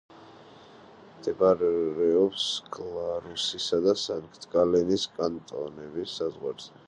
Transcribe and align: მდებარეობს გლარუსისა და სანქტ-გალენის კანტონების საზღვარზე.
მდებარეობს 1.17 2.45
გლარუსისა 2.77 3.79
და 3.87 3.95
სანქტ-გალენის 4.07 5.09
კანტონების 5.19 6.19
საზღვარზე. 6.23 6.79